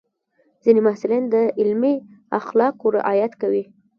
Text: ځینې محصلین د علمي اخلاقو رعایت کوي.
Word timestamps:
ځینې 0.63 0.79
محصلین 0.85 1.23
د 1.33 1.35
علمي 1.59 1.95
اخلاقو 2.39 2.87
رعایت 2.97 3.33
کوي. 3.41 3.63